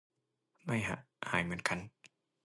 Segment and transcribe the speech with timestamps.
[0.65, 0.97] ไม่ฮะ
[1.29, 1.79] หายเหมือนกัน